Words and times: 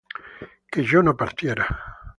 que 0.71 0.81
yo 0.83 0.99
no 1.03 1.15
partiera 1.21 1.65